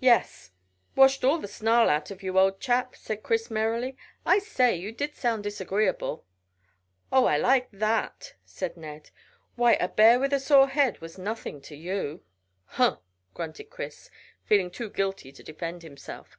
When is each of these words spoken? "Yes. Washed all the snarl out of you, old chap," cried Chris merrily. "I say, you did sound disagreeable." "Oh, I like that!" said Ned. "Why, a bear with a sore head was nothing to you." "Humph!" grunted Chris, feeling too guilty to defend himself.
"Yes. 0.00 0.50
Washed 0.94 1.24
all 1.24 1.38
the 1.38 1.48
snarl 1.48 1.88
out 1.88 2.10
of 2.10 2.22
you, 2.22 2.38
old 2.38 2.60
chap," 2.60 2.94
cried 3.02 3.22
Chris 3.22 3.50
merrily. 3.50 3.96
"I 4.26 4.38
say, 4.38 4.76
you 4.76 4.92
did 4.92 5.14
sound 5.14 5.42
disagreeable." 5.44 6.26
"Oh, 7.10 7.24
I 7.24 7.38
like 7.38 7.70
that!" 7.70 8.34
said 8.44 8.76
Ned. 8.76 9.08
"Why, 9.54 9.72
a 9.76 9.88
bear 9.88 10.20
with 10.20 10.34
a 10.34 10.40
sore 10.40 10.68
head 10.68 11.00
was 11.00 11.16
nothing 11.16 11.62
to 11.62 11.74
you." 11.74 12.22
"Humph!" 12.66 12.98
grunted 13.32 13.70
Chris, 13.70 14.10
feeling 14.44 14.70
too 14.70 14.90
guilty 14.90 15.32
to 15.32 15.42
defend 15.42 15.82
himself. 15.82 16.36